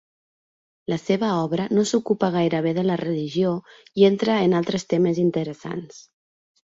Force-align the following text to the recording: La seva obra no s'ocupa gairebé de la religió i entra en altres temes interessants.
La 0.93 0.97
seva 1.01 1.27
obra 1.41 1.67
no 1.79 1.83
s'ocupa 1.89 2.31
gairebé 2.37 2.73
de 2.77 2.85
la 2.87 2.97
religió 3.03 3.51
i 4.03 4.09
entra 4.11 4.39
en 4.47 4.57
altres 4.61 4.91
temes 4.95 5.21
interessants. 5.29 6.01